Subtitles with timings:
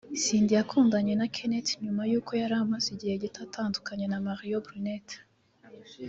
[0.21, 5.07] Cindy yakundanye na Kenneth nyuma y’uko yari amaze igihe gito atandukanye na Mario Brunnet